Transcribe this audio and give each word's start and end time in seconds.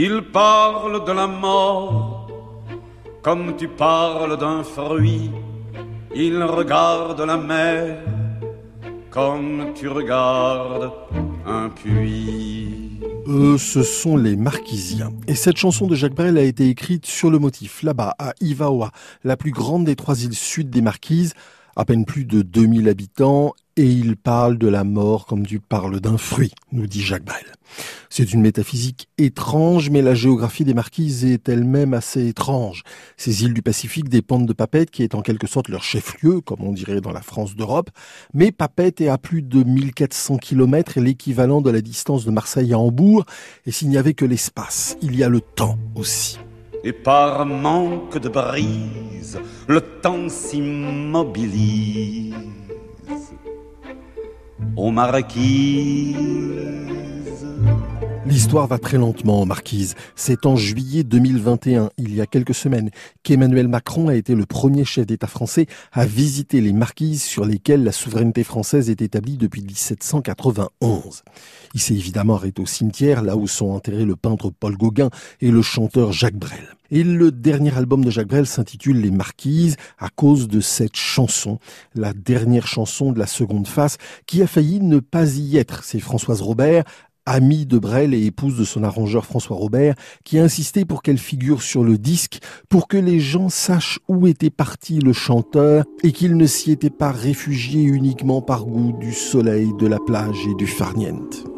Il 0.00 0.22
parle 0.22 1.04
de 1.04 1.10
la 1.10 1.26
mort 1.26 2.28
comme 3.20 3.56
tu 3.56 3.66
parles 3.66 4.38
d'un 4.38 4.62
fruit. 4.62 5.32
Il 6.14 6.40
regarde 6.40 7.20
la 7.20 7.36
mer 7.36 8.04
comme 9.10 9.72
tu 9.74 9.88
regardes 9.88 10.92
un 11.44 11.68
puits. 11.68 13.00
Eux, 13.26 13.58
ce 13.58 13.82
sont 13.82 14.16
les 14.16 14.36
Marquisiens. 14.36 15.10
Et 15.26 15.34
cette 15.34 15.56
chanson 15.56 15.88
de 15.88 15.96
Jacques 15.96 16.14
Brel 16.14 16.38
a 16.38 16.42
été 16.42 16.68
écrite 16.68 17.04
sur 17.04 17.28
le 17.28 17.40
motif, 17.40 17.82
là-bas, 17.82 18.14
à 18.20 18.34
Ivaoa, 18.40 18.92
la 19.24 19.36
plus 19.36 19.50
grande 19.50 19.84
des 19.84 19.96
trois 19.96 20.22
îles 20.22 20.36
sud 20.36 20.70
des 20.70 20.80
Marquises, 20.80 21.34
à 21.74 21.84
peine 21.84 22.04
plus 22.04 22.24
de 22.24 22.42
2000 22.42 22.88
habitants, 22.88 23.52
et 23.78 23.84
il 23.84 24.16
parle 24.16 24.58
de 24.58 24.66
la 24.66 24.82
mort 24.82 25.24
comme 25.24 25.46
tu 25.46 25.60
parles 25.60 26.00
d'un 26.00 26.18
fruit, 26.18 26.52
nous 26.72 26.88
dit 26.88 27.00
Jacques 27.00 27.24
Brel. 27.24 27.44
C'est 28.10 28.32
une 28.32 28.40
métaphysique 28.40 29.08
étrange, 29.18 29.90
mais 29.90 30.02
la 30.02 30.14
géographie 30.14 30.64
des 30.64 30.74
Marquises 30.74 31.24
est 31.24 31.48
elle-même 31.48 31.94
assez 31.94 32.26
étrange. 32.26 32.82
Ces 33.16 33.44
îles 33.44 33.54
du 33.54 33.62
Pacifique 33.62 34.08
dépendent 34.08 34.46
de 34.46 34.52
Papette, 34.52 34.90
qui 34.90 35.04
est 35.04 35.14
en 35.14 35.22
quelque 35.22 35.46
sorte 35.46 35.68
leur 35.68 35.84
chef-lieu, 35.84 36.40
comme 36.40 36.62
on 36.62 36.72
dirait 36.72 37.00
dans 37.00 37.12
la 37.12 37.22
France 37.22 37.54
d'Europe. 37.54 37.90
Mais 38.34 38.50
Papette 38.50 39.00
est 39.00 39.08
à 39.08 39.16
plus 39.16 39.42
de 39.42 39.62
1400 39.62 40.38
km, 40.38 40.98
l'équivalent 40.98 41.60
de 41.60 41.70
la 41.70 41.80
distance 41.80 42.24
de 42.24 42.32
Marseille 42.32 42.72
à 42.72 42.80
Hambourg. 42.80 43.26
Et 43.64 43.70
s'il 43.70 43.90
n'y 43.90 43.98
avait 43.98 44.14
que 44.14 44.24
l'espace, 44.24 44.96
il 45.02 45.14
y 45.14 45.22
a 45.22 45.28
le 45.28 45.40
temps 45.40 45.78
aussi. 45.94 46.40
Et 46.82 46.92
par 46.92 47.46
manque 47.46 48.18
de 48.18 48.28
brise, 48.28 49.38
le 49.68 49.80
temps 49.80 50.28
s'immobilise 50.28 52.34
aux 54.78 54.92
marquises. 54.92 56.14
L'histoire 58.28 58.66
va 58.66 58.78
très 58.78 58.98
lentement, 58.98 59.46
Marquise. 59.46 59.94
C'est 60.14 60.44
en 60.44 60.54
juillet 60.54 61.02
2021, 61.02 61.88
il 61.96 62.14
y 62.14 62.20
a 62.20 62.26
quelques 62.26 62.54
semaines, 62.54 62.90
qu'Emmanuel 63.22 63.68
Macron 63.68 64.08
a 64.08 64.14
été 64.14 64.34
le 64.34 64.44
premier 64.44 64.84
chef 64.84 65.06
d'État 65.06 65.26
français 65.26 65.66
à 65.92 66.04
visiter 66.04 66.60
les 66.60 66.74
marquises 66.74 67.22
sur 67.22 67.46
lesquelles 67.46 67.84
la 67.84 67.92
souveraineté 67.92 68.44
française 68.44 68.90
est 68.90 69.00
établie 69.00 69.38
depuis 69.38 69.62
1791. 69.62 71.22
Il 71.72 71.80
s'est 71.80 71.94
évidemment 71.94 72.34
arrêté 72.34 72.60
au 72.60 72.66
cimetière, 72.66 73.22
là 73.22 73.34
où 73.34 73.48
sont 73.48 73.70
enterrés 73.70 74.04
le 74.04 74.14
peintre 74.14 74.50
Paul 74.50 74.76
Gauguin 74.76 75.08
et 75.40 75.50
le 75.50 75.62
chanteur 75.62 76.12
Jacques 76.12 76.36
Brel. 76.36 76.76
Et 76.90 77.04
le 77.04 77.30
dernier 77.30 77.76
album 77.76 78.02
de 78.02 78.10
Jacques 78.10 78.28
Brel 78.28 78.46
s'intitule 78.46 79.00
Les 79.00 79.10
Marquises 79.10 79.76
à 79.98 80.08
cause 80.08 80.48
de 80.48 80.60
cette 80.60 80.96
chanson, 80.96 81.58
la 81.94 82.14
dernière 82.14 82.66
chanson 82.66 83.12
de 83.12 83.18
la 83.18 83.26
seconde 83.26 83.66
face, 83.66 83.98
qui 84.26 84.42
a 84.42 84.46
failli 84.46 84.80
ne 84.80 84.98
pas 84.98 85.36
y 85.36 85.58
être. 85.58 85.84
C'est 85.84 86.00
Françoise 86.00 86.40
Robert, 86.40 86.84
amie 87.28 87.66
de 87.66 87.78
Brel 87.78 88.14
et 88.14 88.24
épouse 88.24 88.56
de 88.58 88.64
son 88.64 88.82
arrangeur 88.82 89.26
François 89.26 89.56
Robert, 89.56 89.94
qui 90.24 90.38
a 90.38 90.44
insisté 90.44 90.84
pour 90.84 91.02
qu'elle 91.02 91.18
figure 91.18 91.62
sur 91.62 91.84
le 91.84 91.98
disque, 91.98 92.40
pour 92.68 92.88
que 92.88 92.96
les 92.96 93.20
gens 93.20 93.48
sachent 93.48 94.00
où 94.08 94.26
était 94.26 94.50
parti 94.50 94.98
le 94.98 95.12
chanteur 95.12 95.84
et 96.02 96.12
qu'il 96.12 96.36
ne 96.36 96.46
s'y 96.46 96.72
était 96.72 96.90
pas 96.90 97.12
réfugié 97.12 97.82
uniquement 97.82 98.42
par 98.42 98.64
goût 98.64 98.92
du 98.98 99.12
soleil, 99.12 99.72
de 99.78 99.86
la 99.86 99.98
plage 99.98 100.38
et 100.50 100.54
du 100.54 100.66
farniente. 100.66 101.57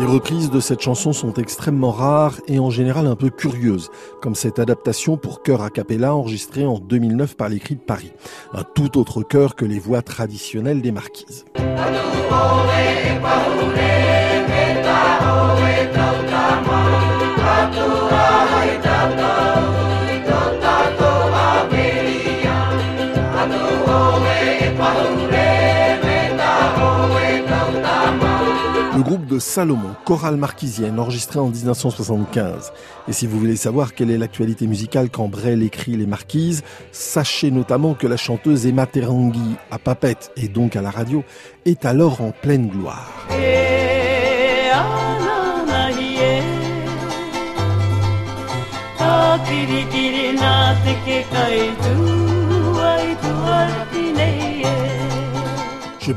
Les 0.00 0.06
reprises 0.06 0.50
de 0.50 0.60
cette 0.60 0.80
chanson 0.80 1.12
sont 1.12 1.34
extrêmement 1.34 1.90
rares 1.90 2.40
et 2.48 2.58
en 2.58 2.70
général 2.70 3.06
un 3.06 3.16
peu 3.16 3.28
curieuses, 3.28 3.90
comme 4.22 4.34
cette 4.34 4.58
adaptation 4.58 5.18
pour 5.18 5.42
chœur 5.42 5.60
a 5.60 5.68
cappella 5.68 6.14
enregistrée 6.14 6.64
en 6.64 6.78
2009 6.78 7.36
par 7.36 7.50
l'écrit 7.50 7.74
de 7.74 7.80
Paris. 7.80 8.10
Un 8.54 8.62
tout 8.62 8.96
autre 8.96 9.22
chœur 9.22 9.56
que 9.56 9.66
les 9.66 9.78
voix 9.78 10.00
traditionnelles 10.00 10.80
des 10.80 10.90
marquises. 10.90 11.44
Salomon, 29.40 29.94
chorale 30.04 30.36
marquisienne, 30.36 31.00
enregistré 31.00 31.40
en 31.40 31.48
1975. 31.48 32.72
Et 33.08 33.12
si 33.12 33.26
vous 33.26 33.38
voulez 33.38 33.56
savoir 33.56 33.94
quelle 33.94 34.10
est 34.10 34.18
l'actualité 34.18 34.66
musicale 34.66 35.10
quand 35.10 35.28
Brel 35.28 35.62
écrit 35.62 35.96
Les 35.96 36.06
Marquises, 36.06 36.62
sachez 36.92 37.50
notamment 37.50 37.94
que 37.94 38.06
la 38.06 38.16
chanteuse 38.16 38.66
Emma 38.66 38.86
Terangui, 38.86 39.56
à 39.70 39.78
Papette 39.78 40.30
et 40.36 40.48
donc 40.48 40.76
à 40.76 40.82
la 40.82 40.90
radio, 40.90 41.24
est 41.64 41.84
alors 41.84 42.20
en 42.20 42.30
pleine 42.30 42.68
gloire. 42.68 43.10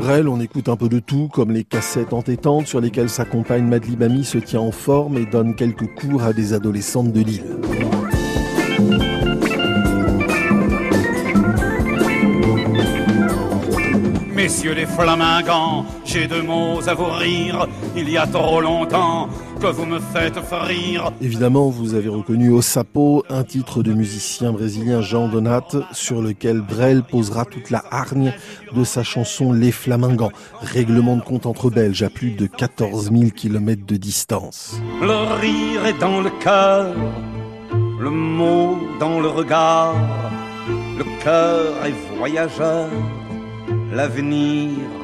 On 0.02 0.40
écoute 0.40 0.70
un 0.70 0.76
peu 0.76 0.90
de 0.90 0.98
tout, 0.98 1.30
comme 1.32 1.52
les 1.52 1.64
cassettes 1.64 2.14
entêtantes 2.14 2.66
sur 2.66 2.82
lesquelles 2.82 3.10
sa 3.10 3.26
compagne 3.26 3.66
Madlibami 3.66 4.24
se 4.24 4.40
tient 4.40 4.60
en 4.60 4.72
forme 4.72 5.18
et 5.18 5.26
donne 5.26 5.56
quelques 5.56 5.88
cours 5.94 6.24
à 6.24 6.34
des 6.34 6.54
adolescentes 6.54 7.12
de 7.12 7.22
Lille. 7.22 7.44
Messieurs 14.34 14.74
les 14.74 14.88
flamingants, 14.88 15.86
j'ai 16.04 16.28
deux 16.28 16.42
mots 16.42 16.80
à 16.88 16.94
vous 16.96 17.12
rire. 17.12 17.68
Il 17.96 18.10
y 18.10 18.18
a 18.18 18.26
trop 18.26 18.62
longtemps 18.62 19.30
que 19.64 19.68
vous 19.68 19.86
me 19.86 20.00
faites 20.00 20.38
frire. 20.42 21.14
Évidemment, 21.22 21.70
vous 21.70 21.94
avez 21.94 22.10
reconnu 22.10 22.50
Au 22.50 22.62
Sapo, 22.62 23.24
un 23.30 23.46
titre 23.46 23.82
de 23.82 23.94
musicien 23.94 24.52
brésilien 24.52 25.02
Jean 25.02 25.30
Donat, 25.30 25.68
sur 25.94 26.22
lequel 26.22 26.60
Brel 26.60 27.02
posera 27.02 27.46
toute 27.46 27.70
la 27.70 27.82
hargne 27.90 28.34
de 28.76 28.84
sa 28.84 29.04
chanson 29.04 29.54
Les 29.54 29.72
Flamingants, 29.72 30.34
règlement 30.60 31.16
de 31.16 31.22
compte 31.22 31.46
entre 31.46 31.70
Belges 31.70 32.04
à 32.04 32.10
plus 32.10 32.32
de 32.32 32.46
14 32.46 33.10
000 33.10 33.32
km 33.34 33.86
de 33.86 33.96
distance. 33.96 34.82
Le 35.02 35.40
rire 35.40 35.86
est 35.86 35.98
dans 35.98 36.20
le 36.20 36.30
cœur, 36.42 36.94
le 38.02 38.10
mot 38.10 38.78
dans 39.00 39.22
le 39.22 39.30
regard, 39.30 39.96
le 40.98 41.06
cœur 41.24 41.86
est 41.86 42.18
voyageur 42.18 42.90
l'avenir 43.94 45.03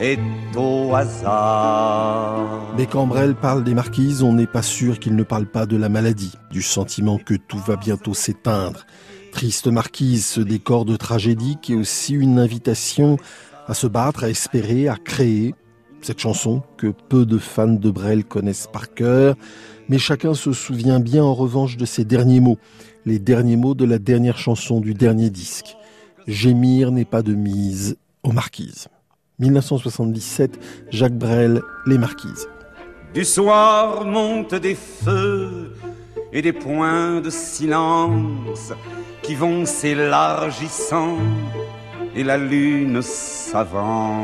est 0.00 0.18
au 0.56 0.94
hasard. 0.94 2.74
Mais 2.76 2.86
quand 2.86 3.06
Brel 3.06 3.34
parle 3.34 3.62
des 3.62 3.74
marquises, 3.74 4.22
on 4.22 4.32
n'est 4.32 4.46
pas 4.46 4.62
sûr 4.62 4.98
qu'il 4.98 5.14
ne 5.14 5.22
parle 5.22 5.46
pas 5.46 5.66
de 5.66 5.76
la 5.76 5.88
maladie, 5.88 6.32
du 6.50 6.62
sentiment 6.62 7.18
que 7.18 7.34
tout 7.34 7.58
va 7.58 7.76
bientôt 7.76 8.14
s'éteindre. 8.14 8.86
Triste 9.30 9.66
marquise, 9.66 10.24
ce 10.24 10.40
décor 10.40 10.84
de 10.86 10.96
tragédie 10.96 11.58
qui 11.60 11.74
est 11.74 11.76
aussi 11.76 12.14
une 12.14 12.38
invitation 12.38 13.18
à 13.68 13.74
se 13.74 13.86
battre, 13.86 14.24
à 14.24 14.30
espérer, 14.30 14.88
à 14.88 14.96
créer. 14.96 15.54
Cette 16.00 16.18
chanson 16.18 16.62
que 16.78 16.86
peu 16.86 17.26
de 17.26 17.36
fans 17.36 17.68
de 17.68 17.90
Brel 17.90 18.24
connaissent 18.24 18.68
par 18.72 18.94
cœur, 18.94 19.36
mais 19.90 19.98
chacun 19.98 20.32
se 20.32 20.52
souvient 20.52 20.98
bien 20.98 21.22
en 21.22 21.34
revanche 21.34 21.76
de 21.76 21.84
ses 21.84 22.06
derniers 22.06 22.40
mots, 22.40 22.58
les 23.04 23.18
derniers 23.18 23.56
mots 23.56 23.74
de 23.74 23.84
la 23.84 23.98
dernière 23.98 24.38
chanson 24.38 24.80
du 24.80 24.94
dernier 24.94 25.28
disque. 25.28 25.76
Gémir 26.26 26.90
n'est 26.90 27.04
pas 27.04 27.22
de 27.22 27.34
mise, 27.34 27.98
aux 28.22 28.32
Marquises. 28.32 28.88
1977, 29.40 30.58
Jacques 30.90 31.18
Brel, 31.18 31.62
Les 31.86 31.98
Marquises. 31.98 32.48
Du 33.14 33.24
soir 33.24 34.04
montent 34.04 34.54
des 34.54 34.76
feux 34.76 35.74
et 36.32 36.42
des 36.42 36.52
points 36.52 37.20
de 37.20 37.30
silence 37.30 38.72
qui 39.22 39.34
vont 39.34 39.64
s'élargissant 39.64 41.18
et 42.14 42.22
la 42.22 42.36
lune 42.36 43.02
s'avance. 43.02 44.20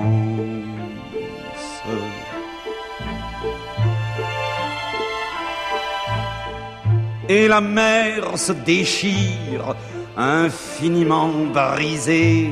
Et 7.28 7.48
la 7.48 7.60
mer 7.60 8.38
se 8.38 8.52
déchire, 8.52 9.74
infiniment 10.16 11.30
brisée 11.52 12.50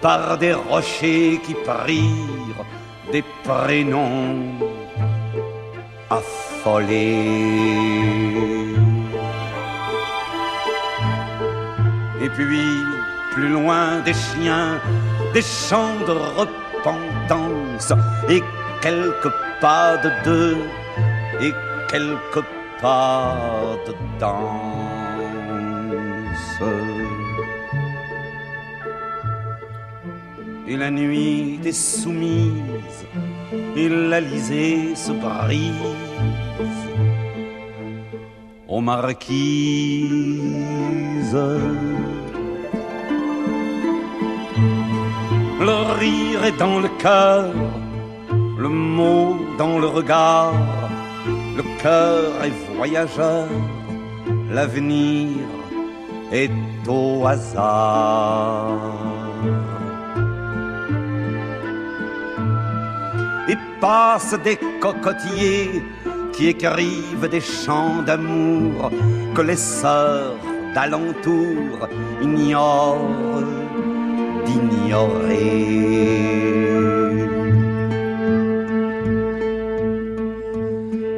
par 0.00 0.38
des 0.38 0.54
rochers 0.54 1.40
qui 1.44 1.54
prirent 1.54 2.64
des 3.12 3.24
prénoms 3.44 4.58
affolés. 6.10 7.56
Et 12.22 12.28
puis, 12.30 12.84
plus 13.32 13.48
loin 13.48 14.00
des 14.04 14.14
chiens, 14.14 14.80
des 15.32 15.42
chants 15.42 16.00
de 16.06 16.12
repentance 16.40 17.92
et 18.28 18.42
quelques 18.80 19.32
pas 19.60 19.96
de 19.98 20.10
deux 20.24 20.56
et 21.40 21.52
quelques 21.88 22.44
pas 22.80 23.36
de 23.86 23.94
danse. 24.18 24.56
Et 30.68 30.76
la 30.76 30.90
nuit 30.90 31.60
est 31.64 31.72
soumise. 31.72 33.06
Et 33.76 33.88
l'Alizé 33.88 34.94
se 34.94 35.12
brise 35.12 35.72
aux 38.68 38.80
marquises. 38.80 39.36
Le 45.60 45.98
rire 45.98 46.44
est 46.44 46.58
dans 46.58 46.80
le 46.80 46.88
cœur, 46.98 47.52
le 48.58 48.68
mot 48.68 49.36
dans 49.58 49.78
le 49.78 49.86
regard, 49.86 50.52
le 51.56 51.62
cœur 51.82 52.44
est 52.44 52.52
voyageur, 52.76 53.48
l'avenir 54.50 55.30
est 56.30 56.50
au 56.86 57.26
hasard. 57.26 58.76
Et 63.48 63.56
passent 63.80 64.38
des 64.42 64.58
cocotiers 64.80 65.82
qui 66.32 66.48
écrivent 66.48 67.28
des 67.30 67.40
chants 67.40 68.02
d'amour 68.02 68.90
que 69.34 69.42
les 69.42 69.56
sœurs 69.56 70.34
d'alentour 70.74 71.88
ignorent 72.22 73.16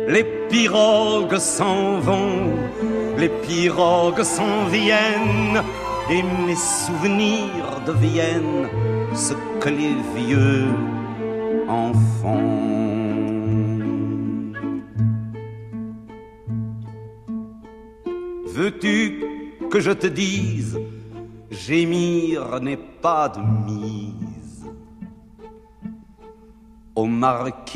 les 0.09 0.25
pirogues 0.49 1.39
s'en 1.39 1.99
vont, 2.01 2.53
les 3.19 3.29
pirogues 3.29 4.23
s'en 4.23 4.65
viennent, 4.71 5.63
et 6.11 6.23
mes 6.23 6.57
souvenirs 6.57 7.81
deviennent 7.87 8.69
ce 9.15 9.35
que 9.61 9.69
les 9.69 9.97
vieux 10.17 10.69
Veux-tu 18.47 19.23
que 19.71 19.79
je 19.79 19.91
te 19.93 20.07
dise 20.07 20.79
gémir 21.51 22.61
n'est 22.61 22.77
pas 22.77 23.29
de 23.29 23.41
mise. 23.67 24.67
Aux 26.97 27.07
marquises 27.07 27.69